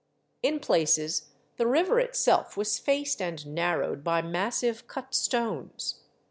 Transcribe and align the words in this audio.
In 0.41 0.59
places 0.59 1.29
the 1.57 1.67
river 1.67 1.99
itself 1.99 2.57
was 2.57 2.79
faced 2.79 3.21
and 3.21 3.45
narrowed 3.45 4.03
by 4.03 4.23
massive 4.23 4.87
cut 4.87 5.13
stones. 5.13 5.99